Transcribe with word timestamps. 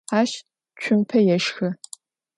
Aş 0.19 0.31
tsumpe 0.79 1.19
yêşşxı. 1.27 1.69